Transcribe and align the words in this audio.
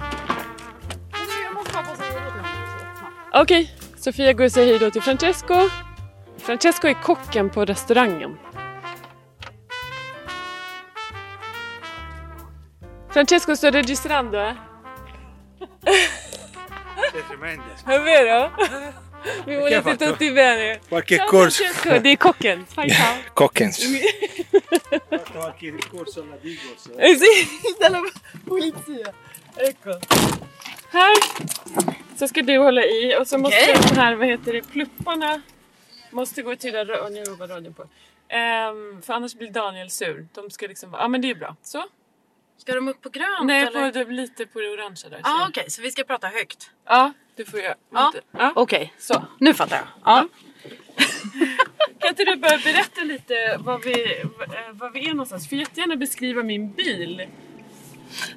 här. 0.00 0.32
Okej, 3.32 3.74
Sofia 3.96 4.32
går 4.32 4.44
och 4.44 4.52
säger 4.52 4.68
hej 4.68 4.78
då 4.78 4.90
till 4.90 5.02
Francesco. 5.02 5.54
Francesco 6.38 6.88
är 6.88 7.02
kocken 7.02 7.50
på 7.50 7.64
restaurangen. 7.64 8.38
Francesco 13.10 13.56
sto 13.56 13.70
registrando 13.70 14.38
eh? 14.38 14.54
Sei. 15.84 17.60
È 17.84 17.98
vero? 18.00 18.50
Vi 19.44 19.56
volete 19.56 19.96
tutti 19.96 20.32
bene. 20.32 20.80
Qualche 20.88 21.16
Ciao 21.16 21.26
corso. 21.26 21.64
Francesco, 21.64 22.08
är 22.08 22.16
kocken. 22.16 22.66
Fai 22.66 22.90
ciao. 22.90 23.16
Cockens. 23.34 23.80
Qualche 25.32 25.70
ricorso 25.70 26.22
alla 26.22 26.36
Digos. 26.36 26.86
Eh 26.98 27.16
sì, 27.16 27.48
dalla 27.80 27.98
polizia. 28.48 29.12
Ecco. 29.56 29.90
Här 30.90 31.14
så 32.18 32.28
ska 32.28 32.42
du 32.42 32.58
hålla 32.58 32.84
i 32.84 33.16
och 33.20 33.26
så 33.28 33.38
måste 33.38 33.56
Okej. 33.72 33.80
de 33.94 34.00
här, 34.00 34.14
vad 34.14 34.26
heter 34.26 34.52
det, 34.52 34.62
plupparna 34.62 35.42
måste 36.10 36.42
gå 36.42 36.56
till 36.56 36.74
rö- 36.74 37.10
Nu 37.10 37.24
var 37.34 37.48
radion 37.48 37.74
på. 37.74 37.88
Ehm, 38.28 39.02
för 39.02 39.14
annars 39.14 39.34
blir 39.34 39.50
Daniel 39.50 39.90
sur. 39.90 40.26
De 40.34 40.50
ska 40.50 40.66
liksom 40.66 40.92
ja 40.98 41.08
men 41.08 41.20
det 41.20 41.30
är 41.30 41.34
bra. 41.34 41.56
Så. 41.62 41.84
Ska 42.58 42.74
de 42.74 42.88
upp 42.88 43.02
på 43.02 43.08
grönt 43.08 43.44
Nej, 43.46 43.62
eller? 43.66 43.92
på, 43.92 43.98
det, 43.98 44.04
lite 44.04 44.46
på 44.46 44.60
det 44.60 44.68
orangea 44.70 45.10
där. 45.10 45.20
Ah, 45.22 45.46
okej, 45.48 45.70
så 45.70 45.82
vi 45.82 45.90
ska 45.90 46.04
prata 46.04 46.26
högt. 46.28 46.70
Ja, 46.86 47.12
du 47.36 47.44
får 47.44 47.60
göra. 47.60 47.74
Ja. 47.92 48.12
Lite. 48.14 48.26
Ja. 48.30 48.52
Okej, 48.56 48.94
Så. 48.98 49.24
nu 49.40 49.54
fattar 49.54 49.76
jag. 49.76 49.86
Ja. 50.04 50.28
Kan 51.98 52.08
inte 52.08 52.24
du 52.24 52.36
börja 52.36 52.58
berätta 52.58 53.00
lite 53.00 53.34
var 53.58 53.78
vi, 53.78 54.20
eh, 54.20 54.72
var 54.72 54.90
vi 54.90 55.08
är 55.08 55.10
någonstans? 55.10 55.48
Får 55.48 55.58
jättegärna 55.58 55.96
beskriva 55.96 56.42
min 56.42 56.72
bil. 56.72 57.26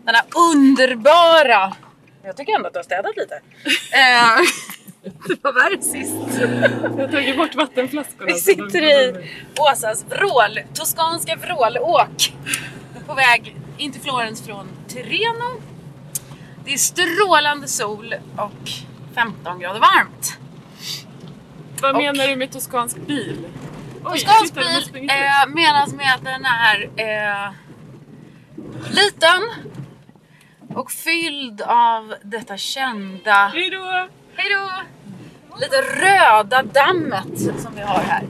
Den 0.05 0.15
här 0.15 0.25
underbara... 0.51 1.75
Jag 2.23 2.37
tycker 2.37 2.55
ändå 2.55 2.67
att 2.67 2.73
du 2.73 2.79
har 2.79 2.83
städat 2.83 3.17
lite. 3.17 3.35
Eh, 3.35 4.37
det 5.27 5.43
var 5.43 5.53
värre 5.53 5.81
sist. 5.81 6.39
Jag 6.97 7.07
har 7.07 7.11
tagit 7.11 7.37
bort 7.37 7.55
vattenflaskorna. 7.55 8.25
Vi 8.25 8.33
sitter 8.33 8.83
i 8.83 9.29
Åsas 9.59 10.05
vrål, 10.09 10.59
toskanska 10.73 11.35
vrålåk. 11.35 12.33
På 13.07 13.13
väg 13.13 13.55
in 13.77 13.91
till 13.91 14.01
Florens 14.01 14.45
från 14.45 14.67
Tirreno. 14.87 15.61
Det 16.65 16.73
är 16.73 16.77
strålande 16.77 17.67
sol 17.67 18.15
och 18.37 18.69
15 19.15 19.59
grader 19.59 19.79
varmt. 19.79 20.37
Vad 21.81 21.95
Och- 21.95 22.01
menar 22.01 22.27
du 22.27 22.35
med 22.35 22.51
toskansk 22.51 22.97
bil? 22.97 23.45
Oj, 24.05 24.19
Toskansk 24.19 24.93
bil 24.93 25.09
eh, 25.09 25.47
menas 25.55 25.93
med 25.93 26.13
att 26.15 26.23
den 26.23 26.45
är 26.45 26.89
eh, 26.95 27.51
liten 28.89 29.41
och 30.75 30.91
fylld 30.91 31.61
av 31.61 32.15
detta 32.23 32.57
kända, 32.57 33.51
Hej 33.53 33.69
då! 33.69 34.07
hejdå, 34.35 34.69
lite 35.61 35.75
röda 35.81 36.63
dammet 36.63 37.39
som 37.39 37.75
vi 37.75 37.81
har 37.81 37.99
här. 38.01 38.23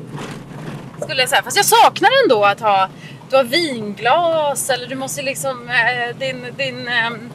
Skulle 1.01 1.21
jag 1.21 1.29
säga. 1.29 1.43
Fast 1.43 1.57
jag 1.57 1.65
saknar 1.65 2.09
ändå 2.23 2.45
att 2.45 2.59
ha, 2.59 2.89
du 3.29 3.35
har 3.35 3.43
vinglas 3.43 4.69
eller 4.69 4.87
du 4.87 4.95
måste 4.95 5.21
liksom, 5.21 5.69
eh, 5.69 6.17
din, 6.17 6.45
din, 6.57 6.87
ehm, 6.87 7.29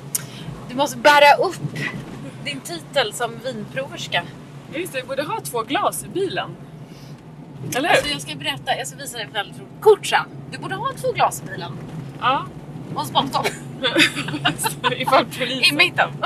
du 0.69 0.75
måste 0.75 0.97
bära 0.97 1.35
upp 1.45 1.61
din 2.45 2.61
titel 2.61 3.13
som 3.13 3.39
vinproverska. 3.45 4.23
Just 4.75 4.93
det, 4.93 5.01
vi 5.01 5.07
borde 5.07 5.23
ha 5.23 5.41
två 5.41 5.63
glas 5.63 6.05
i 6.05 6.09
bilen. 6.09 6.57
Eller 7.77 7.89
hur? 7.89 7.97
Alltså 7.97 8.13
jag 8.13 8.21
ska 8.21 8.35
berätta, 8.35 8.77
jag 8.79 8.87
ska 8.87 8.97
visa 8.97 9.17
dig 9.17 9.27
ett 9.27 9.35
väldigt 9.35 9.59
roligt 9.59 9.81
kort 9.81 10.07
sen. 10.07 10.25
Du 10.51 10.59
borde 10.59 10.75
ha 10.75 10.93
två 10.93 11.13
glas 11.13 11.43
i 11.47 11.51
bilen. 11.51 11.73
Ja. 12.21 12.45
Och 12.95 13.07
sponsor. 13.07 13.47
Ifall 14.97 15.23
I 15.23 15.39
polisen... 15.39 15.77
mitten. 15.77 16.11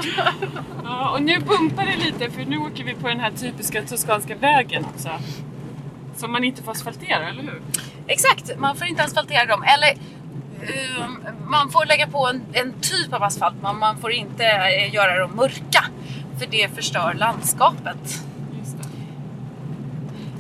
Ja, 0.85 1.11
och 1.11 1.23
nu 1.23 1.39
bumpar 1.39 1.85
det 1.87 2.05
lite 2.05 2.31
för 2.31 2.45
nu 2.45 2.59
åker 2.59 2.85
vi 2.85 2.95
på 2.95 3.09
den 3.09 3.21
här 3.21 3.31
typiska 3.31 3.83
toskanska 3.83 4.37
vägen 4.37 4.85
också. 4.85 5.09
Som 6.17 6.33
man 6.33 6.45
inte 6.45 6.63
får 6.63 6.73
asfaltera, 6.73 7.29
eller 7.29 7.43
hur? 7.43 7.63
Exakt, 8.07 8.59
man 8.59 8.77
får 8.77 8.87
inte 8.87 9.03
asfaltera 9.03 9.47
dem. 9.47 9.63
Eller 9.63 9.91
ehm, 9.91 11.27
man 11.47 11.71
får 11.71 11.87
lägga 11.87 12.07
på 12.07 12.29
en, 12.29 12.43
en 12.53 12.73
typ 12.81 13.13
av 13.13 13.23
asfalt, 13.23 13.55
men 13.63 13.79
man 13.79 13.99
får 13.99 14.13
inte 14.13 14.45
eh, 14.45 14.95
göra 14.95 15.19
dem 15.19 15.31
mörka. 15.37 15.85
För 16.39 16.47
det 16.47 16.75
förstör 16.75 17.15
landskapet. 17.15 18.25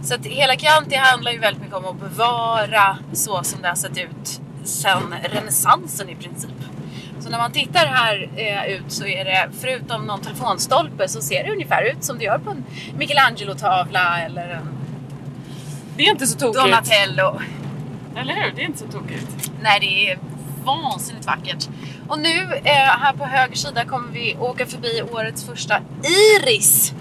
Så 0.04 0.15
att 0.15 0.26
hela 0.26 0.56
Chianti 0.56 0.97
handlar 0.97 1.32
ju 1.32 1.38
väldigt 1.38 1.62
mycket 1.62 1.76
om 1.76 1.84
att 1.84 2.00
bevara 2.00 2.98
så 3.12 3.42
som 3.42 3.62
det 3.62 3.69
har 3.69 3.75
sett 3.75 3.98
ut 3.98 4.41
sedan 4.65 5.15
renässansen 5.22 6.09
i 6.09 6.15
princip. 6.15 6.50
Så 7.20 7.31
när 7.31 7.38
man 7.38 7.53
tittar 7.53 7.87
här 7.87 8.31
eh, 8.37 8.75
ut 8.75 8.92
så 8.92 9.06
är 9.06 9.25
det, 9.25 9.48
förutom 9.60 10.06
någon 10.06 10.20
telefonstolpe, 10.20 11.09
så 11.09 11.20
ser 11.20 11.44
det 11.44 11.53
ungefär 11.53 11.82
ut 11.82 12.04
som 12.04 12.19
det 12.19 12.25
gör 12.25 12.38
på 12.38 12.50
en 12.50 12.65
Michelangelo-tavla 12.98 14.20
eller 14.20 14.48
en 14.48 14.69
Det 15.97 16.03
är 16.03 16.10
inte 16.10 16.26
så 16.26 16.38
tokigt. 16.38 16.65
Donatello. 16.65 17.41
Eller 18.16 18.34
hur? 18.34 18.53
Det 18.56 18.62
är 18.62 18.66
inte 18.66 18.78
så 18.78 18.88
tokigt. 18.88 19.50
Nej, 19.62 19.81
det 19.81 20.10
är 20.10 20.19
vansinnigt 20.65 21.26
vackert. 21.26 21.69
Och 22.09 22.19
nu 22.19 22.60
eh, 22.65 22.75
här 22.75 23.12
på 23.12 23.25
höger 23.25 23.56
sida 23.56 23.84
kommer 23.84 24.12
vi 24.12 24.36
åka 24.41 24.66
förbi 24.66 25.03
årets 25.12 25.44
första 25.44 25.81
Iris. 26.03 26.94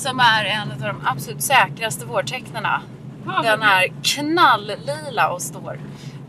Som 0.00 0.20
är 0.20 0.44
en 0.44 0.72
av 0.72 0.78
de 0.78 1.06
absolut 1.06 1.42
säkraste 1.42 2.04
vårtecknarna. 2.04 2.82
Ja, 3.26 3.42
Den 3.42 3.62
är 3.62 3.92
knalllila 4.02 5.30
och 5.32 5.42
står 5.42 5.80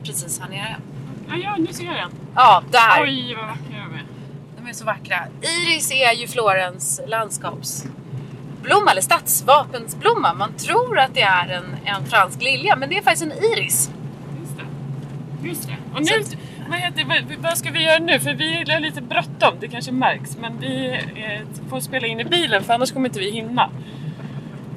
precis 0.03 0.39
här 0.39 0.49
nere. 0.49 0.75
Ja, 1.29 1.35
ja, 1.35 1.55
nu 1.57 1.67
ser 1.67 1.83
jag 1.83 1.95
den. 1.95 2.11
Ja, 2.35 2.63
där. 2.71 3.03
Oj, 3.03 3.35
vad 3.35 3.47
vackra 3.47 3.77
de 3.89 3.95
är. 3.95 4.05
De 4.57 4.69
är 4.69 4.73
så 4.73 4.85
vackra. 4.85 5.17
Iris 5.41 5.91
är 5.91 6.13
ju 6.13 6.27
Florens 6.27 7.01
landskapsblomma, 7.07 8.91
eller 8.91 9.01
stadsvapensblomma. 9.01 10.33
Man 10.33 10.53
tror 10.53 10.99
att 10.99 11.13
det 11.13 11.21
är 11.21 11.47
en, 11.49 11.75
en 11.85 12.05
fransk 12.05 12.41
lilja, 12.41 12.75
men 12.75 12.89
det 12.89 12.97
är 12.97 13.01
faktiskt 13.01 13.23
en 13.23 13.31
iris. 13.31 13.91
Just 14.39 14.57
det. 14.57 15.47
Just 15.47 15.67
det. 15.67 15.75
Och 15.93 16.01
nu, 16.01 16.23
vad, 16.71 16.79
heter, 16.79 17.05
vad, 17.05 17.37
vad 17.43 17.57
ska 17.57 17.71
vi 17.71 17.83
göra 17.83 17.99
nu? 17.99 18.19
För 18.19 18.33
vi 18.33 18.71
har 18.71 18.79
lite 18.79 19.01
bråttom, 19.01 19.53
det 19.59 19.67
kanske 19.67 19.91
märks. 19.91 20.37
Men 20.37 20.59
vi 20.59 20.87
eh, 21.15 21.69
får 21.69 21.79
spela 21.79 22.07
in 22.07 22.19
i 22.19 22.23
bilen 22.23 22.63
för 22.63 22.73
annars 22.73 22.91
kommer 22.91 23.09
inte 23.09 23.19
vi 23.19 23.31
hinna. 23.31 23.69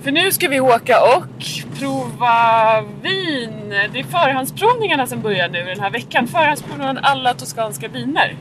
För 0.02 0.12
nu 0.12 0.32
ska 0.32 0.48
vi 0.48 0.60
åka 0.60 1.02
och 1.16 1.44
prova 1.78 2.80
vin. 2.80 3.68
Det 3.92 4.00
är 4.00 4.04
förhandsprovningarna 4.04 5.06
som 5.06 5.20
börjar 5.20 5.48
nu 5.48 5.64
den 5.64 5.80
här 5.80 5.90
veckan. 5.90 6.26
Förhandsprovningen 6.26 6.98
av 6.98 7.04
alla 7.04 7.34
toskanska 7.34 7.88
viner. 7.88 8.36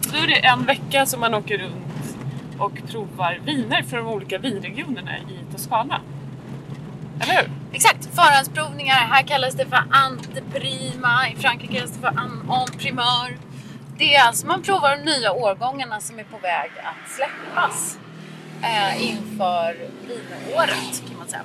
Så 0.00 0.16
då 0.16 0.22
är 0.22 0.26
det 0.26 0.46
en 0.46 0.64
vecka 0.64 1.06
som 1.06 1.20
man 1.20 1.34
åker 1.34 1.58
runt 1.58 2.16
och 2.58 2.72
provar 2.90 3.40
viner 3.44 3.82
från 3.82 4.04
de 4.04 4.12
olika 4.12 4.38
vinregionerna 4.38 5.18
i 5.18 5.52
Toscana. 5.52 6.00
Eller 7.20 7.42
hur? 7.42 7.50
Exakt, 7.72 8.14
förhandsprovningar. 8.14 8.94
Här 8.94 9.22
kallas 9.22 9.54
det 9.54 9.66
för 9.66 9.82
anteprima. 9.90 11.28
I 11.28 11.36
Frankrike 11.36 11.74
kallas 11.74 11.90
det 11.90 12.00
för 12.00 12.08
en. 12.08 13.38
Det 13.98 14.14
är 14.14 14.26
alltså 14.26 14.46
man 14.46 14.62
provar 14.62 14.96
de 14.96 15.02
nya 15.02 15.32
årgångarna 15.32 16.00
som 16.00 16.18
är 16.18 16.24
på 16.24 16.38
väg 16.38 16.70
att 16.82 17.10
släppas 17.10 17.98
eh, 18.62 19.08
inför 19.10 19.76
vinåret 20.06 21.02
kan 21.08 21.18
man 21.18 21.28
säga. 21.28 21.42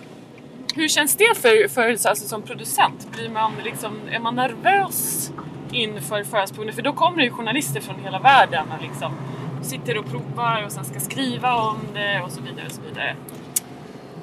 Hur 0.75 0.87
känns 0.87 1.15
det 1.15 1.37
för, 1.37 1.67
för 1.67 1.89
alltså, 2.09 2.27
som 2.27 2.41
producent? 2.41 3.07
Blir 3.11 3.29
man 3.29 3.51
liksom, 3.63 3.99
är 4.11 4.19
man 4.19 4.35
nervös 4.35 5.31
inför 5.71 6.23
förhandsprovningen? 6.23 6.75
För 6.75 6.81
då 6.81 6.93
kommer 6.93 7.17
det 7.17 7.23
ju 7.23 7.31
journalister 7.31 7.81
från 7.81 8.03
hela 8.03 8.19
världen 8.19 8.65
och 8.77 8.83
liksom 8.83 9.13
sitter 9.61 9.97
och 9.97 10.05
provar 10.05 10.63
och 10.65 10.71
sen 10.71 10.85
ska 10.85 10.99
skriva 10.99 11.55
om 11.55 11.77
det 11.93 12.21
och 12.21 12.31
så 12.31 12.41
vidare. 12.41 12.65
Och 12.65 12.71
så 12.71 12.81
vidare. 12.81 13.15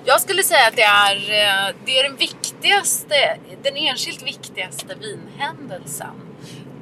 Jag 0.04 0.20
skulle 0.20 0.42
säga 0.42 0.66
att 0.68 0.76
det 0.76 0.82
är, 0.82 1.16
eh, 1.16 1.74
det 1.84 1.98
är 1.98 2.02
den 2.08 2.16
viktigaste, 2.16 3.38
den 3.62 3.76
enskilt 3.76 4.22
viktigaste 4.22 4.94
vinhändelsen. 4.94 6.14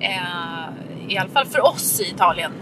Eh, 0.00 1.08
I 1.08 1.18
alla 1.18 1.30
fall 1.30 1.46
för 1.46 1.60
oss 1.66 2.00
i 2.00 2.04
Italien. 2.04 2.52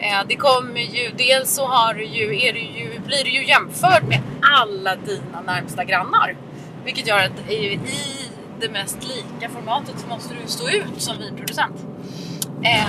Eh, 0.00 0.26
det 0.28 0.36
kommer 0.36 0.80
ju, 0.80 1.10
dels 1.16 1.50
så 1.54 1.66
har 1.66 1.94
du 1.94 2.04
ju, 2.04 2.46
är 2.46 2.52
du 2.52 2.60
ju, 2.60 3.00
blir 3.06 3.24
du 3.24 3.30
ju 3.30 3.46
jämförd 3.46 4.04
med 4.04 4.20
alla 4.42 4.96
dina 4.96 5.40
närmsta 5.46 5.84
grannar. 5.84 6.36
Vilket 6.84 7.06
gör 7.06 7.18
att 7.18 7.50
i, 7.50 7.54
i 7.54 7.80
det 8.60 8.68
mest 8.68 8.98
lika 9.02 9.52
formatet 9.52 9.94
så 9.98 10.06
måste 10.06 10.34
du 10.42 10.48
stå 10.48 10.68
ut 10.68 11.02
som 11.02 11.18
vinproducent. 11.18 11.76
Eh, 12.64 12.88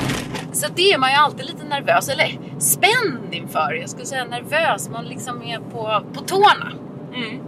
så 0.54 0.68
det 0.76 0.92
är 0.92 0.98
man 0.98 1.10
ju 1.10 1.16
alltid 1.16 1.46
lite 1.46 1.64
nervös, 1.64 2.10
eller 2.10 2.40
spänd 2.60 3.34
inför. 3.34 3.74
Jag 3.82 3.90
skulle 3.90 4.06
säga 4.06 4.26
nervös, 4.26 4.90
man 4.90 5.06
liksom 5.06 5.44
är 5.44 5.60
på, 5.60 6.06
på 6.14 6.22
tårna. 6.22 6.74
Mm. 7.16 7.42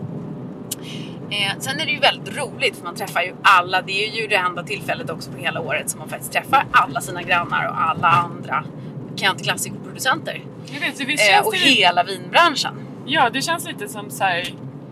Eh, 1.32 1.60
sen 1.60 1.80
är 1.80 1.86
det 1.86 1.92
ju 1.92 2.00
väldigt 2.00 2.38
roligt 2.38 2.76
för 2.78 2.84
man 2.84 2.96
träffar 2.96 3.22
ju 3.22 3.36
alla. 3.42 3.82
Det 3.82 4.08
är 4.08 4.22
ju 4.22 4.28
det 4.28 4.36
enda 4.36 4.64
tillfället 4.64 5.10
också 5.10 5.32
på 5.32 5.38
hela 5.38 5.62
året 5.62 5.90
som 5.90 6.00
man 6.00 6.10
faktiskt 6.10 6.32
träffar 6.34 6.66
alla 6.72 7.02
sina 7.02 7.24
grannar 7.24 7.68
och 7.68 7.82
alla 7.82 8.08
andra 8.08 8.64
så 10.94 11.06
visst 11.06 11.24
Eh, 11.32 11.46
och 11.46 11.52
det, 11.52 11.58
hela 11.58 12.04
vinbranschen. 12.04 12.74
ja, 13.06 13.30
det 13.30 13.42
känns 13.42 13.68
lite 13.68 13.88
som 13.88 14.10
så 14.12 14.24
här 14.24 14.50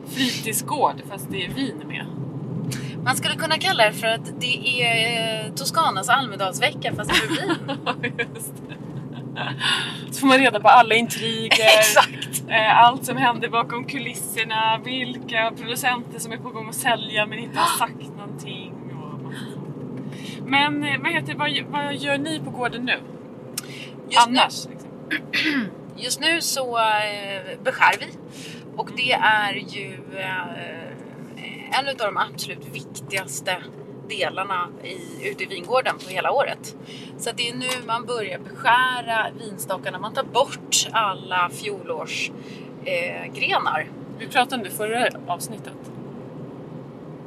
fritidsgård 0.08 1.02
fast 1.10 1.28
det 1.32 1.46
är 1.46 1.50
vin 1.50 1.82
med. 1.88 2.06
Man 3.04 3.16
skulle 3.16 3.36
kunna 3.36 3.58
kalla 3.58 3.86
det 3.86 3.94
för 3.94 4.08
att 4.08 4.40
det 4.40 4.82
är 4.82 5.52
Toscanas 5.56 6.10
Almedalsvecka 6.10 6.96
fast 6.96 7.12
för 7.16 7.28
vin. 7.28 7.56
Just 8.18 8.54
det. 8.70 8.76
Så 10.12 10.20
får 10.20 10.28
man 10.28 10.38
reda 10.38 10.60
på 10.60 10.68
alla 10.68 10.96
intriger. 10.96 11.66
Eh, 12.50 12.84
allt 12.84 13.06
som 13.06 13.18
händer 13.18 13.50
bakom 13.50 13.86
kulisserna, 13.86 14.80
vilka 14.84 15.52
producenter 15.58 16.20
som 16.20 16.32
är 16.32 16.38
på 16.38 16.50
gång 16.50 16.70
att 16.70 16.76
sälja 16.76 17.26
men 17.26 17.40
inte 17.40 17.60
har 17.60 17.78
sagt 17.78 18.18
någonting. 18.18 18.74
Men 20.46 20.84
eh, 20.84 21.02
vad, 21.02 21.12
heter, 21.12 21.36
vad, 21.36 21.52
vad 21.70 21.96
gör 21.96 22.18
ni 22.18 22.40
på 22.40 22.50
gården 22.50 22.86
nu? 22.86 23.00
Just 24.10 24.30
nu, 24.30 24.40
Annars? 24.40 24.68
Liksom? 24.70 24.90
Just 25.98 26.20
nu 26.20 26.42
så 26.42 26.78
eh, 26.78 27.60
beskär 27.64 27.96
vi 28.00 28.06
och 28.76 28.90
det 28.96 29.12
är 29.12 29.54
ju 29.54 29.98
en 31.80 31.88
av 31.90 31.96
de 31.98 32.18
absolut 32.18 32.68
viktigaste 32.74 33.58
delarna 34.10 34.68
i, 34.84 34.98
ute 35.30 35.44
i 35.44 35.46
vingården 35.46 35.98
på 35.98 36.10
hela 36.10 36.32
året. 36.32 36.76
Så 37.18 37.32
det 37.32 37.50
är 37.50 37.56
nu 37.56 37.68
man 37.88 38.06
börjar 38.06 38.40
beskära 38.40 39.28
vinstockarna, 39.40 40.00
man 40.00 40.14
tar 40.14 40.24
bort 40.24 40.88
alla 40.92 41.50
fjolårsgrenar. 41.50 43.80
Eh. 43.80 43.86
Vi 44.20 44.28
pratade 44.28 44.56
om 44.56 44.64
det 44.64 44.70
förra 44.70 45.10
avsnittet. 45.28 45.74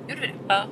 Gjorde 0.09 0.21
vi 0.21 0.27
det? 0.27 0.35
Ja. 0.49 0.65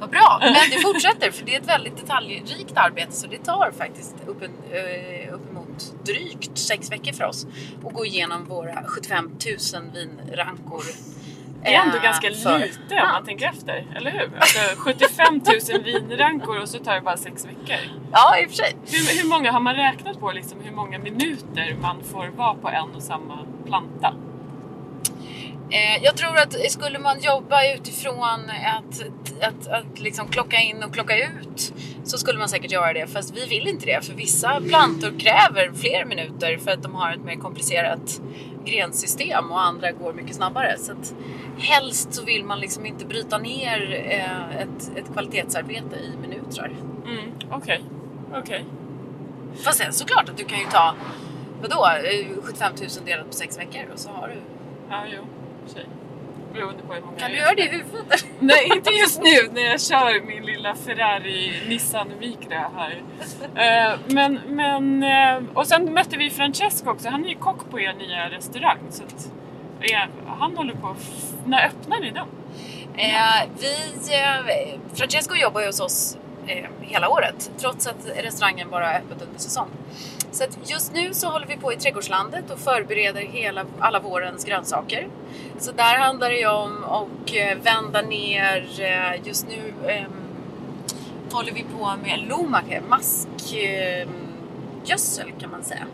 Vad 0.00 0.10
bra! 0.10 0.38
Men 0.40 0.70
det 0.70 0.80
fortsätter 0.82 1.30
för 1.30 1.46
det 1.46 1.54
är 1.54 1.60
ett 1.60 1.68
väldigt 1.68 1.96
detaljrikt 1.96 2.76
arbete 2.76 3.12
så 3.12 3.26
det 3.26 3.38
tar 3.38 3.70
faktiskt 3.70 4.14
upp 4.26 4.42
en, 4.42 4.50
eh, 4.72 5.34
uppemot 5.34 5.94
drygt 6.04 6.58
sex 6.58 6.92
veckor 6.92 7.12
för 7.12 7.24
oss 7.24 7.46
att 7.86 7.92
gå 7.92 8.06
igenom 8.06 8.44
våra 8.44 8.84
75 8.84 9.24
000 9.24 9.36
vinrankor. 9.94 10.82
Det 11.66 11.74
är 11.74 11.82
ändå 11.82 11.96
eh, 11.96 12.02
ganska 12.02 12.30
för 12.34 12.58
lite 12.58 12.94
om 12.94 13.08
man 13.12 13.24
tänker 13.24 13.46
efter, 13.48 13.86
eller 13.96 14.10
hur? 14.10 14.30
Alltså 14.38 14.58
75 14.76 15.40
000 15.72 15.82
vinrankor 15.82 16.60
och 16.60 16.68
så 16.68 16.78
tar 16.78 16.94
det 16.94 17.00
bara 17.00 17.16
sex 17.16 17.46
veckor. 17.46 17.76
Ja, 18.12 18.38
i 18.38 18.46
och 18.46 18.50
för 18.50 18.56
sig. 18.56 18.76
Hur, 18.86 19.22
hur 19.22 19.28
många 19.28 19.52
har 19.52 19.60
man 19.60 19.74
räknat 19.74 20.20
på 20.20 20.32
liksom, 20.32 20.60
hur 20.60 20.72
många 20.72 20.98
minuter 20.98 21.76
man 21.82 22.02
får 22.04 22.26
vara 22.26 22.54
på 22.54 22.68
en 22.68 22.94
och 22.94 23.02
samma 23.02 23.38
planta? 23.66 24.14
Eh, 25.70 26.04
jag 26.04 26.16
tror 26.16 26.38
att 26.38 26.70
skulle 26.70 26.98
man 26.98 27.20
jobba 27.20 27.74
utifrån 27.74 28.50
att, 28.76 29.02
att, 29.42 29.68
att 29.68 30.00
liksom 30.00 30.28
klocka 30.28 30.56
in 30.56 30.82
och 30.82 30.94
klocka 30.94 31.16
ut 31.18 31.72
så 32.06 32.18
skulle 32.18 32.38
man 32.38 32.48
säkert 32.48 32.72
göra 32.72 32.92
det. 32.92 33.06
Fast 33.06 33.36
vi 33.36 33.46
vill 33.46 33.66
inte 33.68 33.86
det 33.86 34.04
för 34.04 34.14
vissa 34.14 34.60
plantor 34.60 35.18
kräver 35.18 35.72
fler 35.72 36.04
minuter 36.04 36.58
för 36.58 36.70
att 36.70 36.82
de 36.82 36.94
har 36.94 37.12
ett 37.12 37.24
mer 37.24 37.36
komplicerat 37.36 38.20
grensystem 38.64 39.52
och 39.52 39.62
andra 39.62 39.92
går 39.92 40.12
mycket 40.12 40.36
snabbare. 40.36 40.78
Så 40.78 40.92
att 40.92 41.14
helst 41.58 42.14
så 42.14 42.24
vill 42.24 42.44
man 42.44 42.60
liksom 42.60 42.86
inte 42.86 43.06
bryta 43.06 43.38
ner 43.38 44.04
eh, 44.08 44.56
ett, 44.56 44.90
ett 44.96 45.12
kvalitetsarbete 45.12 45.96
i 45.96 46.16
minuter. 46.20 46.76
Mm, 47.06 47.32
Okej, 47.50 47.80
okej. 48.34 48.64
Fast 49.64 49.78
sen 49.78 49.92
såklart 49.92 50.28
att 50.28 50.36
du 50.36 50.44
kan 50.44 50.58
ju 50.58 50.66
ta 50.66 50.94
vadå, 51.62 51.86
eh, 51.86 52.26
75 52.42 52.72
000 52.80 52.88
delat 53.06 53.26
på 53.26 53.32
sex 53.32 53.58
veckor 53.58 53.82
och 53.92 53.98
så 53.98 54.10
har 54.10 54.28
du... 54.28 54.34
Ja, 54.90 55.02
jo. 55.16 55.22
sig. 55.66 55.86
Beroende 56.56 56.82
på 56.82 56.94
hur 56.94 57.00
många 57.00 57.18
Kan 57.18 57.30
du 57.30 57.36
göra 57.36 57.54
det 57.54 57.62
i 57.62 57.68
huvudet? 57.68 58.26
Nej, 58.38 58.70
inte 58.76 58.90
just 58.90 59.22
nu 59.22 59.48
när 59.52 59.62
jag 59.62 59.80
kör 59.80 60.26
min 60.26 60.46
lilla 60.46 60.74
Ferrari 60.74 61.52
Nissan 61.68 62.08
Micra 62.20 62.70
här. 62.76 63.02
Eh, 63.54 63.98
men, 64.06 64.40
men, 64.46 65.02
eh, 65.02 65.42
och 65.54 65.66
sen 65.66 65.92
mötte 65.94 66.16
vi 66.16 66.30
Francesco 66.30 66.90
också. 66.90 67.08
Han 67.08 67.24
är 67.24 67.28
ju 67.28 67.34
kock 67.34 67.70
på 67.70 67.80
er 67.80 67.92
nya 67.92 68.30
restaurang. 68.30 68.78
Så 68.90 69.02
att, 69.02 69.30
eh, 69.80 70.08
han 70.38 70.56
håller 70.56 70.74
på... 70.74 70.96
När 71.46 71.66
öppnar 71.66 72.00
ni 72.00 72.10
den? 72.10 72.26
Eh, 72.94 73.48
vi, 73.60 74.78
Francesco 74.94 75.34
jobbar 75.34 75.60
ju 75.60 75.66
hos 75.66 75.80
oss 75.80 76.18
eh, 76.46 76.64
hela 76.80 77.08
året 77.08 77.50
trots 77.58 77.86
att 77.86 78.06
restaurangen 78.16 78.70
bara 78.70 78.92
är 78.92 78.98
öppet 78.98 79.22
under 79.22 79.38
säsong. 79.38 79.68
Så 80.36 80.44
att 80.44 80.70
just 80.70 80.92
nu 80.92 81.14
så 81.14 81.28
håller 81.28 81.46
vi 81.46 81.56
på 81.56 81.72
i 81.72 81.76
trädgårdslandet 81.76 82.50
och 82.50 82.58
förbereder 82.58 83.20
hela, 83.20 83.64
alla 83.78 84.00
vårens 84.00 84.44
grönsaker. 84.44 85.08
Så 85.58 85.72
där 85.72 85.98
handlar 85.98 86.30
det 86.30 86.36
ju 86.36 86.48
om 86.48 86.84
att 86.84 87.34
eh, 87.34 87.58
vända 87.62 88.02
ner, 88.02 88.80
eh, 88.80 89.26
just 89.26 89.46
nu 89.48 89.90
eh, 89.90 90.04
håller 91.32 91.52
vi 91.52 91.64
på 91.78 91.92
med 92.02 92.28
Lomake, 92.28 92.82
maskgödsel 92.88 94.06
eh, 95.26 95.32
ehm, 95.32 95.40
kan 95.40 95.50
man 95.50 95.64
säga. 95.64 95.86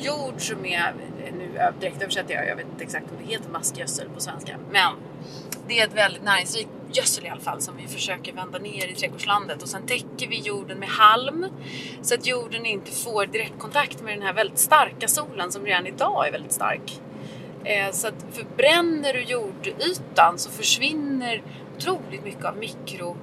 Jord 0.00 0.34
som 0.36 0.66
är, 0.66 0.94
nu 1.32 1.46
direktöversätter 1.46 1.80
direkt 1.80 2.02
översätter 2.02 2.34
jag, 2.34 2.48
jag 2.48 2.56
vet 2.56 2.66
inte 2.72 2.84
exakt 2.84 3.10
om 3.10 3.16
det 3.26 3.32
heter 3.32 3.50
maskgödsel 3.50 4.08
på 4.08 4.20
svenska, 4.20 4.56
men 4.70 4.92
det 5.68 5.80
är 5.80 5.86
ett 5.86 5.94
väldigt 5.94 6.24
näringsrikt 6.24 6.70
gödsel 6.92 7.26
i 7.26 7.28
alla 7.28 7.40
fall 7.40 7.60
som 7.60 7.76
vi 7.76 7.86
försöker 7.86 8.32
vända 8.32 8.58
ner 8.58 8.88
i 8.88 8.94
trädgårdslandet 8.94 9.62
och 9.62 9.68
sen 9.68 9.86
täcker 9.86 10.28
vi 10.28 10.40
jorden 10.40 10.78
med 10.78 10.88
halm 10.88 11.46
så 12.02 12.14
att 12.14 12.26
jorden 12.26 12.66
inte 12.66 12.90
får 12.90 13.26
direktkontakt 13.26 14.02
med 14.02 14.14
den 14.14 14.22
här 14.22 14.32
väldigt 14.32 14.58
starka 14.58 15.08
solen 15.08 15.52
som 15.52 15.66
redan 15.66 15.86
idag 15.86 16.28
är 16.28 16.32
väldigt 16.32 16.52
stark. 16.52 17.00
Eh, 17.64 17.90
så 17.92 18.08
att 18.08 18.26
förbränner 18.32 19.12
du 19.12 19.22
jordytan 19.22 20.38
så 20.38 20.50
försvinner 20.50 21.42
otroligt 21.76 22.24
mycket 22.24 22.44
av 22.44 22.56
mikro 22.56 23.16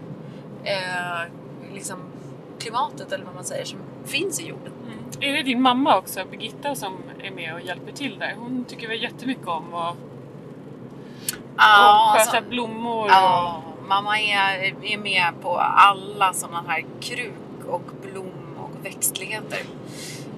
eh, 0.63 1.31
liksom 1.73 1.99
klimatet 2.59 3.11
eller 3.11 3.25
vad 3.25 3.35
man 3.35 3.43
säger 3.43 3.65
som 3.65 3.79
finns 4.05 4.41
i 4.41 4.47
jorden. 4.47 4.73
Är 5.19 5.33
det 5.33 5.43
din 5.43 5.61
mamma 5.61 5.97
också, 5.97 6.25
Birgitta, 6.31 6.75
som 6.75 6.93
är 7.23 7.31
med 7.31 7.53
och 7.53 7.61
hjälper 7.61 7.91
till 7.91 8.19
där? 8.19 8.35
Hon 8.37 8.65
tycker 8.65 8.87
väl 8.87 9.03
jättemycket 9.03 9.47
om 9.47 9.73
att 9.73 9.95
och 11.55 12.13
sköta 12.13 12.37
alltså- 12.37 12.49
blommor 12.49 13.07
Ja, 13.09 13.61
mamma 13.87 14.19
är, 14.19 14.73
är 14.83 14.97
med 14.97 15.33
på 15.41 15.57
alla 15.57 16.33
sådana 16.33 16.63
här 16.67 16.85
kruk 17.01 17.65
och 17.67 17.81
blom 18.01 18.57
och 18.57 18.85
växtligheter. 18.85 19.59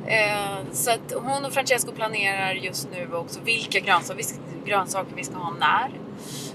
Eh, 0.08 0.58
så 0.72 0.92
att 0.92 1.14
hon 1.16 1.46
och 1.46 1.54
Francesco 1.54 1.92
planerar 1.92 2.54
just 2.54 2.90
nu 2.92 3.16
också 3.16 3.40
vilka 3.44 3.80
grönsaker 3.80 4.24
vi, 4.24 4.70
grönsaker 4.70 5.16
vi 5.16 5.24
ska 5.24 5.38
ha 5.38 5.54
när. 5.60 6.05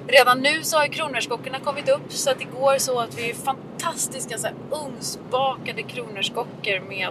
Redan 0.06 0.40
nu 0.40 0.62
så 0.62 0.76
har 0.76 0.84
ju 0.84 0.90
kronärtskockorna 0.90 1.58
kommit 1.60 1.88
upp 1.88 2.12
så 2.12 2.30
att 2.30 2.38
det 2.38 2.44
går 2.44 2.78
så 2.78 3.00
att 3.00 3.18
vi 3.18 3.34
fantastiska 3.34 4.38
så 4.38 4.46
här, 4.46 4.56
ugnsbakade 4.70 5.82
kronärtskockor 5.82 6.80
med 6.88 7.08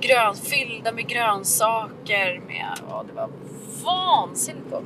grön, 0.00 0.34
fyllda 0.36 0.92
med 0.92 1.06
grönsaker. 1.08 2.40
Med, 2.46 2.66
ja, 2.88 3.04
det 3.08 3.12
var 3.12 3.28
vansinnigt 3.84 4.70
gott. 4.70 4.84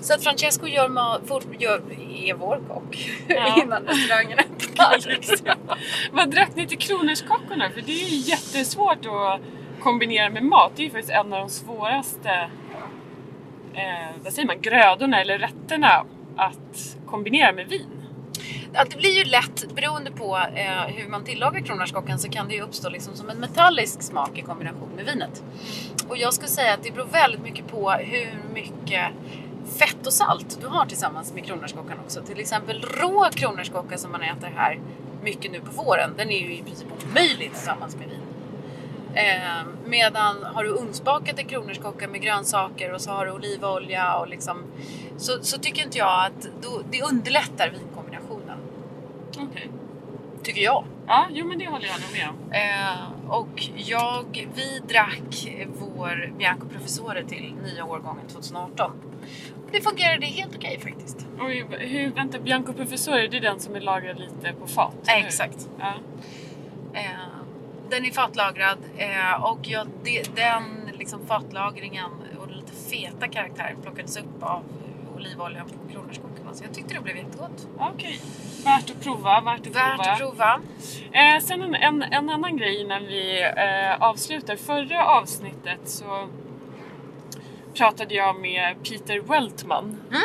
Så 0.00 0.14
att 0.14 0.24
Francesco 0.24 0.66
gör, 0.66 0.88
ma- 0.88 1.26
fort, 1.26 1.46
gör, 1.58 1.82
är 2.14 2.34
vår 2.34 2.60
kock 2.68 3.10
Ja. 3.28 3.62
innan 3.62 3.82
restaurangen 3.82 4.38
öppnar. 4.78 5.18
Vad 6.12 6.30
drack 6.30 6.50
ni 6.56 6.66
till 6.66 6.78
kronärtskockorna? 6.78 7.70
För 7.70 7.80
det 7.80 7.92
är 7.92 8.08
ju 8.08 8.16
jättesvårt 8.16 9.06
att 9.06 9.40
kombinera 9.82 10.30
med 10.30 10.42
mat. 10.42 10.72
Det 10.76 10.82
är 10.82 10.84
ju 10.84 10.90
faktiskt 10.90 11.12
en 11.12 11.32
av 11.32 11.38
de 11.40 11.48
svåraste 11.48 12.30
eh, 13.74 14.10
vad 14.24 14.32
säger 14.32 14.46
man, 14.46 14.60
grödorna 14.60 15.20
eller 15.20 15.38
rätterna 15.38 16.04
att 16.36 16.96
kombinera 17.06 17.52
med 17.52 17.68
vin. 17.68 17.86
Att 18.74 18.90
det 18.90 18.96
blir 18.96 19.18
ju 19.18 19.24
lätt, 19.24 19.74
beroende 19.74 20.10
på 20.10 20.36
eh, 20.36 20.94
hur 20.94 21.08
man 21.08 21.24
tillagar 21.24 21.60
kronärtskockan 21.60 22.18
så 22.18 22.28
kan 22.28 22.48
det 22.48 22.54
ju 22.54 22.62
uppstå 22.62 22.88
liksom 22.88 23.14
som 23.14 23.30
en 23.30 23.36
metallisk 23.36 24.02
smak 24.02 24.38
i 24.38 24.42
kombination 24.42 24.88
med 24.96 25.04
vinet. 25.04 25.42
Och 26.08 26.16
jag 26.16 26.34
skulle 26.34 26.48
säga 26.48 26.74
att 26.74 26.82
det 26.82 26.90
beror 26.90 27.06
väldigt 27.06 27.42
mycket 27.42 27.66
på 27.66 27.90
hur 27.90 28.38
mycket 28.54 29.06
fett 29.78 30.06
och 30.06 30.12
salt 30.12 30.58
du 30.60 30.66
har 30.66 30.86
tillsammans 30.86 31.34
med 31.34 31.44
kronärtskockan 31.44 31.98
också. 32.04 32.22
Till 32.22 32.40
exempel 32.40 32.82
rå 32.82 33.30
kronärtskocka 33.34 33.98
som 33.98 34.12
man 34.12 34.22
äter 34.22 34.52
här 34.56 34.80
mycket 35.22 35.52
nu 35.52 35.60
på 35.60 35.82
våren, 35.82 36.10
den 36.16 36.30
är 36.30 36.38
ju 36.38 36.54
i 36.54 36.62
princip 36.62 36.88
omöjlig 37.08 37.52
tillsammans 37.52 37.96
med 37.96 38.08
vin. 38.08 38.33
Eh, 39.14 39.66
medan 39.86 40.44
har 40.44 40.64
du 40.64 40.70
ugnsbakade 40.70 41.42
kronärtskockar 41.42 42.08
med 42.08 42.22
grönsaker 42.22 42.92
och 42.92 43.00
så 43.00 43.10
har 43.10 43.26
du 43.26 43.32
olivolja 43.32 44.16
och 44.16 44.28
liksom 44.28 44.62
så, 45.16 45.42
så 45.42 45.58
tycker 45.58 45.82
inte 45.82 45.98
jag 45.98 46.26
att 46.26 46.48
då, 46.62 46.82
det 46.90 47.02
underlättar 47.02 47.70
vinkombinationen. 47.70 48.58
Okej. 49.38 49.70
Tycker 50.42 50.60
jag. 50.60 50.84
Ja, 51.06 51.26
jo 51.30 51.46
men 51.46 51.58
det 51.58 51.66
håller 51.66 51.86
jag 51.86 52.00
nog 52.00 52.12
med 52.12 52.28
om. 52.28 52.52
Eh, 52.52 53.30
och 53.30 53.68
jag, 53.76 54.48
vi 54.54 54.80
drack 54.88 55.48
vår 55.78 56.32
Bianco 56.38 56.68
Professore 56.68 57.24
till 57.24 57.54
nya 57.64 57.84
årgången 57.84 58.26
2018. 58.28 58.90
Det 59.72 59.80
fungerade 59.80 60.26
helt 60.26 60.56
okej 60.56 60.80
faktiskt. 60.80 61.26
Och 61.38 61.50
hur, 61.78 62.10
vänta, 62.10 62.38
Bianco 62.38 62.72
Professore, 62.72 63.28
det 63.28 63.36
är 63.36 63.40
den 63.40 63.60
som 63.60 63.74
är 63.74 63.80
lagrad 63.80 64.18
lite 64.18 64.52
på 64.52 64.66
fat? 64.66 64.94
hur? 65.06 65.26
Exakt. 65.26 65.68
Ja. 65.78 65.94
Eh, 66.94 67.33
den 67.90 68.04
är 68.04 68.10
fatlagrad 68.10 68.78
eh, 68.96 69.44
och 69.44 69.58
jag, 69.62 69.86
det, 70.04 70.36
den 70.36 70.90
liksom 70.92 71.26
fatlagringen 71.26 72.10
och 72.40 72.48
den 72.48 72.56
lite 72.56 72.72
feta 72.90 73.28
karaktären 73.28 73.76
plockades 73.82 74.16
upp 74.16 74.42
av 74.42 74.62
olivoljan 75.16 75.66
på 75.68 75.92
kronärtskockorna. 75.92 76.54
Så 76.54 76.64
jag 76.64 76.74
tyckte 76.74 76.94
det 76.94 77.00
blev 77.00 77.16
jättegott. 77.16 77.68
Okej. 77.78 78.20
Värt 78.64 78.90
att 78.90 79.00
prova, 79.02 79.40
värt 79.40 79.60
att 79.60 79.66
Värt 79.66 79.96
prova. 79.96 80.10
att 80.12 80.18
prova. 80.18 80.60
Eh, 81.12 81.40
sen 81.40 81.62
en, 81.62 81.74
en, 81.74 82.02
en 82.02 82.30
annan 82.30 82.56
grej 82.56 82.80
innan 82.80 83.02
vi 83.02 83.42
eh, 83.42 84.02
avslutar. 84.02 84.56
Förra 84.56 85.06
avsnittet 85.06 85.80
så 85.84 86.28
pratade 87.74 88.14
jag 88.14 88.40
med 88.40 88.76
Peter 88.82 89.20
Weltman. 89.20 90.00
Mm 90.10 90.22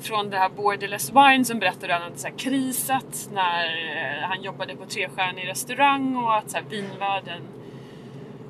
från 0.00 0.30
det 0.30 0.38
här 0.38 0.48
Borderless 0.48 1.10
Wine 1.10 1.44
som 1.44 1.58
berättade 1.58 1.94
att 1.94 2.00
han 2.00 2.10
hade 2.10 2.20
så 2.20 2.28
här 2.28 2.38
krisat 2.38 3.28
när 3.32 3.64
eh, 3.64 4.28
han 4.28 4.42
jobbade 4.42 4.76
på 4.76 4.86
trestjärnig 4.86 5.48
restaurang 5.48 6.16
och 6.16 6.36
att 6.36 6.50
så 6.50 6.56
här, 6.56 6.64
vinvärlden 6.70 7.42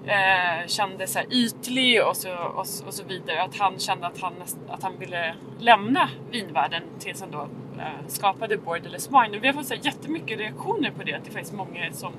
eh, 0.06 0.66
kände 0.66 1.06
så 1.06 1.18
här 1.18 1.26
ytlig 1.32 2.04
och 2.04 2.16
så, 2.16 2.34
och, 2.34 2.66
och 2.86 2.94
så 2.94 3.04
vidare. 3.04 3.42
Att 3.42 3.56
han 3.58 3.78
kände 3.78 4.06
att 4.06 4.20
han, 4.20 4.32
att 4.68 4.82
han 4.82 4.98
ville 4.98 5.34
lämna 5.58 6.08
vinvärlden 6.30 6.82
tills 6.98 7.20
han 7.20 7.30
då 7.30 7.48
eh, 7.78 8.06
skapade 8.06 8.56
Borderless 8.56 9.08
Wine. 9.08 9.36
Och 9.36 9.44
vi 9.44 9.46
har 9.46 9.54
fått 9.54 9.66
så 9.66 9.74
här, 9.74 9.84
jättemycket 9.84 10.38
reaktioner 10.38 10.90
på 10.90 11.02
det, 11.02 11.14
att 11.14 11.24
det 11.24 11.30
är 11.30 11.32
faktiskt 11.32 11.54
många 11.54 11.92
som 11.92 12.12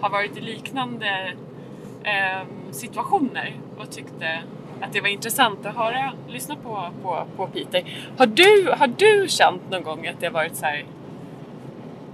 har 0.00 0.10
varit 0.10 0.36
i 0.36 0.40
liknande 0.40 1.32
eh, 2.04 2.46
situationer 2.70 3.60
och 3.78 3.90
tyckte 3.90 4.42
att 4.82 4.92
det 4.92 5.00
var 5.00 5.08
intressant 5.08 5.66
att 5.66 5.76
höra, 5.76 6.12
lyssna 6.28 6.56
på, 6.56 6.90
på, 7.02 7.26
på 7.36 7.46
Peter. 7.46 7.84
Har 8.16 8.26
du, 8.26 8.74
har 8.78 8.86
du 8.86 9.28
känt 9.28 9.70
någon 9.70 9.82
gång 9.82 10.06
att 10.06 10.20
det 10.20 10.26
har 10.26 10.32
varit 10.32 10.56
så 10.56 10.66
här, 10.66 10.84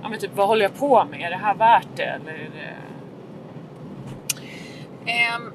ja 0.03 0.09
men 0.09 0.19
typ 0.19 0.31
vad 0.35 0.49
håller 0.49 0.63
jag 0.63 0.79
på 0.79 1.05
med? 1.05 1.21
Är 1.21 1.31
det 1.31 1.37
här 1.37 1.55
värt 1.55 1.89
det? 1.97 2.03
Eller 2.03 2.33
är 2.33 2.51
det... 2.55 2.75
Ehm, 5.11 5.53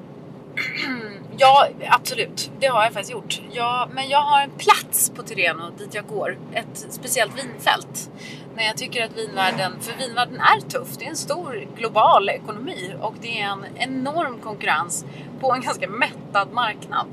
ja, 1.38 1.68
absolut. 1.88 2.50
Det 2.60 2.66
har 2.66 2.84
jag 2.84 2.92
faktiskt 2.92 3.12
gjort. 3.12 3.40
Jag, 3.52 3.88
men 3.92 4.08
jag 4.08 4.20
har 4.20 4.40
en 4.40 4.50
plats 4.50 5.10
på 5.10 5.22
Tireno 5.22 5.70
dit 5.78 5.94
jag 5.94 6.06
går. 6.06 6.38
Ett 6.52 6.86
speciellt 6.88 7.38
vinfält. 7.38 8.10
När 8.56 8.64
jag 8.64 8.76
tycker 8.76 9.04
att 9.04 9.16
vinvärlden, 9.16 9.80
för 9.80 9.98
vinvärlden 9.98 10.40
är 10.40 10.60
tuff. 10.60 10.96
Det 10.98 11.04
är 11.04 11.10
en 11.10 11.16
stor 11.16 11.68
global 11.76 12.28
ekonomi 12.28 12.94
och 13.00 13.14
det 13.20 13.40
är 13.40 13.46
en 13.46 13.66
enorm 13.76 14.38
konkurrens 14.38 15.04
på 15.40 15.52
en 15.52 15.60
ganska 15.60 15.88
mättad 15.88 16.52
marknad. 16.52 17.06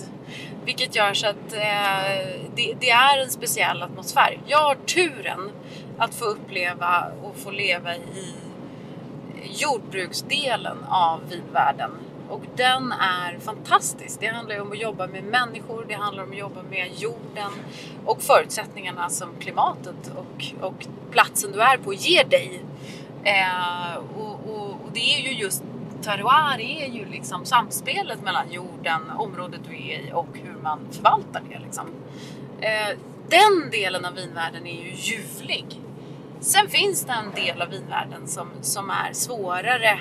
Vilket 0.66 0.96
gör 0.96 1.14
så 1.14 1.28
att 1.28 1.54
eh, 1.54 2.42
det, 2.56 2.74
det 2.80 2.90
är 2.90 3.24
en 3.24 3.30
speciell 3.30 3.84
atmosfär. 3.84 4.42
Jag 4.48 4.58
har 4.58 4.76
turen 4.76 5.52
att 5.98 6.16
få 6.16 6.26
uppleva 6.26 7.12
och 7.24 7.36
få 7.38 7.52
leva 7.52 7.96
i 7.96 8.36
jordbruksdelen 9.44 10.78
av 10.90 11.20
vinvärlden. 11.30 11.92
Och 12.32 12.42
den 12.56 12.92
är 12.92 13.40
fantastisk. 13.40 14.20
Det 14.20 14.28
handlar 14.28 14.56
ju 14.56 14.62
om 14.62 14.72
att 14.72 14.82
jobba 14.82 15.08
med 15.08 15.24
människor, 15.24 15.86
det 15.88 15.94
handlar 15.94 16.24
om 16.24 16.32
att 16.32 16.38
jobba 16.38 16.64
med 16.70 16.92
jorden 16.98 17.52
och 18.06 18.22
förutsättningarna 18.22 19.10
som 19.10 19.30
klimatet 19.40 20.12
och, 20.16 20.66
och 20.68 20.88
platsen 21.12 21.52
du 21.52 21.62
är 21.62 21.78
på 21.78 21.94
ger 21.94 22.24
dig. 22.24 22.62
Eh, 23.24 23.96
och, 24.18 24.40
och, 24.50 24.70
och 24.70 24.90
det 24.94 25.16
är 25.16 25.20
ju 25.20 25.32
just 25.32 25.64
terroir 26.02 26.60
är 26.60 26.88
ju 26.88 27.06
liksom 27.06 27.46
samspelet 27.46 28.22
mellan 28.24 28.52
jorden, 28.52 29.10
området 29.18 29.62
du 29.70 29.76
är 29.76 30.08
i 30.08 30.12
och 30.14 30.28
hur 30.34 30.62
man 30.64 30.80
förvaltar 30.92 31.42
det. 31.50 31.60
Liksom. 31.60 31.86
Eh, 32.62 32.98
den 33.30 33.70
delen 33.72 34.06
av 34.06 34.14
vinvärlden 34.14 34.68
är 34.68 34.84
ju 34.84 34.94
ljuvlig. 34.94 35.66
Sen 36.40 36.70
finns 36.70 37.06
det 37.06 37.14
en 37.14 37.46
del 37.46 37.62
av 37.62 37.70
vinvärlden 37.70 38.28
som, 38.28 38.48
som 38.62 38.90
är 38.90 39.14
svårare. 39.14 40.00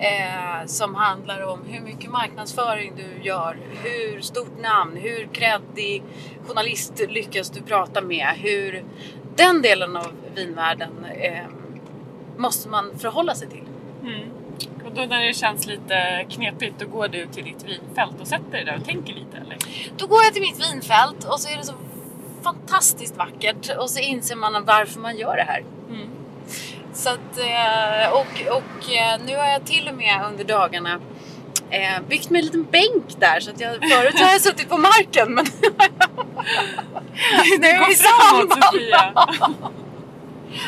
Eh, 0.00 0.66
som 0.66 0.94
handlar 0.94 1.42
om 1.46 1.60
hur 1.66 1.80
mycket 1.80 2.10
marknadsföring 2.10 2.92
du 2.96 3.28
gör, 3.28 3.56
hur 3.84 4.20
stort 4.20 4.60
namn, 4.62 4.96
hur 4.96 5.28
kreddig 5.32 6.02
journalist 6.46 7.00
lyckas 7.08 7.50
du 7.50 7.62
prata 7.62 8.00
med, 8.00 8.26
hur 8.36 8.84
den 9.36 9.62
delen 9.62 9.96
av 9.96 10.12
vinvärlden 10.34 11.04
eh, 11.04 11.44
måste 12.36 12.68
man 12.68 12.98
förhålla 12.98 13.34
sig 13.34 13.48
till. 13.48 13.64
Mm. 14.02 14.30
Och 14.84 14.92
då 14.94 15.00
när 15.00 15.26
det 15.26 15.34
känns 15.34 15.66
lite 15.66 16.26
knepigt, 16.28 16.74
då 16.78 16.86
går 16.86 17.08
du 17.08 17.26
till 17.26 17.44
ditt 17.44 17.64
vinfält 17.64 18.20
och 18.20 18.26
sätter 18.26 18.50
dig 18.50 18.64
där 18.64 18.76
och 18.76 18.84
tänker 18.84 19.14
lite 19.14 19.36
eller? 19.36 19.56
Då 19.96 20.06
går 20.06 20.22
jag 20.22 20.32
till 20.32 20.42
mitt 20.42 20.72
vinfält 20.72 21.24
och 21.24 21.40
så 21.40 21.52
är 21.52 21.56
det 21.56 21.64
så 21.64 21.74
fantastiskt 22.42 23.16
vackert 23.16 23.76
och 23.78 23.90
så 23.90 24.00
inser 24.00 24.36
man 24.36 24.64
varför 24.64 25.00
man 25.00 25.16
gör 25.16 25.36
det 25.36 25.42
här. 25.42 25.64
Mm. 25.88 26.08
Så 26.92 27.08
att, 27.08 27.38
eh, 27.38 28.12
och, 28.12 28.56
och 28.56 28.92
eh, 28.92 29.20
nu 29.26 29.36
har 29.36 29.46
jag 29.46 29.66
till 29.66 29.88
och 29.88 29.94
med 29.94 30.24
under 30.26 30.44
dagarna 30.44 31.00
eh, 31.70 32.02
byggt 32.08 32.30
mig 32.30 32.38
en 32.40 32.44
liten 32.44 32.66
bänk 32.70 33.20
där 33.20 33.40
så 33.40 33.50
att 33.50 33.60
jag 33.60 33.72
förut 33.72 34.20
har 34.20 34.30
jag 34.30 34.40
suttit 34.40 34.68
på 34.68 34.76
marken 34.76 35.34
men 35.34 35.44
Det 37.60 37.70
är 37.70 37.78
går 37.78 37.94
framåt. 37.94 38.64
Sofia! 38.64 39.14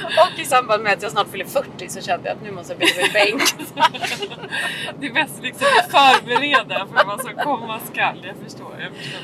och 0.06 0.40
i 0.40 0.44
samband 0.44 0.82
med 0.82 0.92
att 0.92 1.02
jag 1.02 1.12
snart 1.12 1.28
fyller 1.28 1.44
40 1.44 1.88
så 1.88 2.00
kände 2.00 2.28
jag 2.28 2.36
att 2.36 2.42
nu 2.42 2.50
måste 2.50 2.72
jag 2.72 2.78
bygga 2.80 2.94
mig 2.94 3.30
en 3.30 3.38
bänk. 3.38 3.42
Det 5.00 5.06
är 5.06 5.12
bäst 5.12 5.42
liksom 5.42 5.66
att 5.78 5.90
förbereda 5.90 6.86
för 6.86 7.04
vad 7.04 7.20
som 7.20 7.34
komma 7.34 7.80
skall. 7.92 8.24
Jag 8.26 8.36
förstår. 8.44 8.72
Jag 8.80 8.92
förstår. 8.92 9.20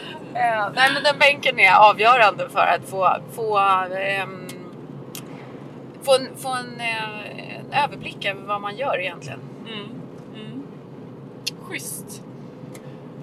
Nej 0.75 0.91
men 0.95 1.03
den 1.03 1.19
bänken 1.19 1.61
är 1.61 1.75
avgörande 1.75 2.49
för 2.49 2.61
att 2.61 2.91
få, 2.91 3.17
få, 3.35 3.59
ehm, 3.59 4.48
få, 6.09 6.15
en, 6.15 6.37
få 6.37 6.49
en, 6.49 6.81
eh, 6.81 7.59
en 7.59 7.73
överblick 7.85 8.25
över 8.25 8.43
vad 8.43 8.61
man 8.61 8.77
gör 8.77 9.01
egentligen. 9.01 9.41
Mm. 9.67 9.91
Mm. 10.35 10.63
Schysst. 11.63 12.23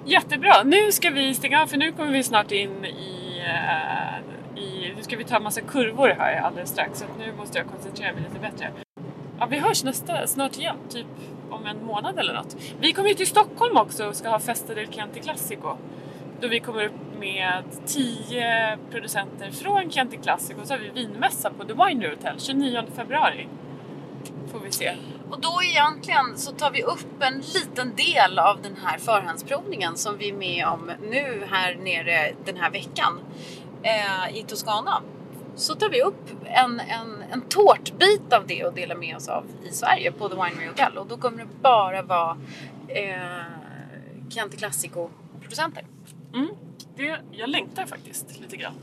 Jättebra. 0.04 0.62
Nu 0.64 0.92
ska 0.92 1.10
vi 1.10 1.34
stänga 1.34 1.62
av 1.62 1.66
för 1.66 1.76
nu 1.76 1.92
kommer 1.92 2.12
vi 2.12 2.22
snart 2.22 2.52
in 2.52 2.84
i, 2.84 3.42
eh, 3.46 4.62
i 4.62 4.92
nu 4.96 5.02
ska 5.02 5.16
vi 5.16 5.24
ta 5.24 5.36
en 5.36 5.42
massa 5.42 5.60
kurvor 5.60 6.08
här 6.18 6.40
alldeles 6.40 6.70
strax 6.70 6.98
så 6.98 7.04
nu 7.18 7.32
måste 7.36 7.58
jag 7.58 7.66
koncentrera 7.66 8.12
mig 8.12 8.22
lite 8.22 8.40
bättre. 8.40 8.70
Ja, 9.38 9.46
vi 9.46 9.58
hörs 9.58 9.84
nästa, 9.84 10.26
snart 10.26 10.58
igen, 10.58 10.76
typ 10.88 11.06
om 11.50 11.66
en 11.66 11.84
månad 11.84 12.18
eller 12.18 12.34
något. 12.34 12.56
Vi 12.80 12.92
kommer 12.92 13.08
ju 13.08 13.14
till 13.14 13.26
Stockholm 13.26 13.76
också 13.76 14.06
och 14.06 14.16
ska 14.16 14.28
ha 14.28 14.38
Festa 14.38 14.74
del 14.74 14.92
Chianti 14.92 15.20
Classico. 15.20 15.76
Då 16.40 16.48
vi 16.48 16.60
kommer 16.60 16.84
upp 16.86 17.18
med 17.18 17.64
10 17.86 18.78
producenter 18.90 19.50
från 19.50 19.90
Chianti 19.90 20.16
Classico 20.16 20.60
och 20.60 20.66
så 20.66 20.74
har 20.74 20.78
vi 20.78 20.88
vinmässa 20.88 21.50
på 21.50 21.64
The 21.64 21.72
Winery 21.72 22.10
Hotel 22.10 22.40
29 22.40 22.82
februari. 22.96 23.48
Får 24.52 24.60
vi 24.60 24.72
se. 24.72 24.96
Och 25.30 25.40
då 25.40 25.62
egentligen 25.62 26.36
så 26.36 26.52
tar 26.52 26.70
vi 26.70 26.82
upp 26.82 27.22
en 27.22 27.34
liten 27.38 27.94
del 27.96 28.38
av 28.38 28.62
den 28.62 28.76
här 28.84 28.98
förhandsprovningen 28.98 29.96
som 29.96 30.18
vi 30.18 30.28
är 30.28 30.34
med 30.34 30.66
om 30.66 30.90
nu 31.10 31.46
här 31.50 31.74
nere 31.74 32.34
den 32.44 32.56
här 32.56 32.70
veckan 32.70 33.20
eh, 33.82 34.38
i 34.38 34.42
Toscana. 34.42 35.02
Så 35.54 35.74
tar 35.74 35.88
vi 35.88 36.02
upp 36.02 36.30
en, 36.44 36.80
en, 36.80 37.22
en 37.32 37.40
tårtbit 37.40 38.32
av 38.32 38.46
det 38.46 38.64
och 38.64 38.74
delar 38.74 38.96
med 38.96 39.16
oss 39.16 39.28
av 39.28 39.44
i 39.64 39.72
Sverige 39.72 40.12
på 40.12 40.28
The 40.28 40.34
Winery 40.34 40.68
Hotel 40.68 40.98
och 40.98 41.06
då 41.06 41.16
kommer 41.16 41.38
det 41.38 41.48
bara 41.62 42.02
vara 42.02 42.36
eh, 42.88 43.42
Chianti 44.30 44.56
Classico-producenter. 44.56 45.84
Mm. 46.36 46.48
Det, 46.96 47.20
jag 47.32 47.48
längtar 47.48 47.86
faktiskt 47.86 48.40
lite 48.40 48.56
grann. 48.56 48.74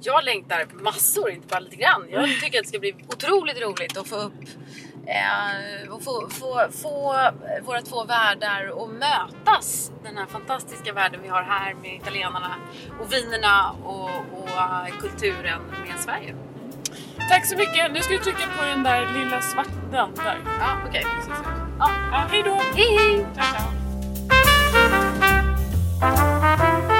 Jag 0.00 0.24
längtar 0.24 0.66
massor, 0.72 1.30
inte 1.30 1.46
bara 1.46 1.60
lite 1.60 1.76
grann. 1.76 2.06
Jag 2.10 2.40
tycker 2.40 2.58
att 2.58 2.64
det 2.64 2.68
ska 2.68 2.78
bli 2.78 2.94
otroligt 3.08 3.60
roligt 3.60 3.96
att 3.96 4.08
få 4.08 4.16
upp 4.16 4.32
eh, 5.06 5.92
och 5.92 6.02
få, 6.02 6.28
få, 6.30 6.68
få 6.72 7.30
våra 7.62 7.82
två 7.82 8.04
världar 8.04 8.82
att 8.82 8.90
mötas. 8.90 9.92
Den 10.04 10.16
här 10.16 10.26
fantastiska 10.26 10.92
världen 10.92 11.22
vi 11.22 11.28
har 11.28 11.42
här 11.42 11.74
med 11.74 11.94
italienarna 11.94 12.56
och 13.00 13.12
vinerna 13.12 13.70
och, 13.84 14.10
och 14.32 14.48
eh, 14.48 14.86
kulturen 15.00 15.60
med 15.86 16.00
Sverige. 16.00 16.34
Tack 17.30 17.46
så 17.46 17.56
mycket. 17.56 17.92
Nu 17.92 18.00
ska 18.00 18.12
vi 18.12 18.18
trycka 18.18 18.46
på 18.58 18.64
den 18.64 18.82
där 18.82 19.12
lilla 19.12 19.40
svarta 19.40 20.10
där. 20.22 20.38
Ja, 20.60 20.76
okej. 20.88 21.04
Precis. 21.16 21.34
Ja. 21.78 21.90
Ja, 22.12 22.26
hej 22.30 22.42
då! 22.42 22.54
Hej 22.74 22.96
hej! 22.98 23.26
Ciao, 23.34 23.44
ciao. 23.44 23.85
Thank 25.98 26.90
you. 26.90 26.95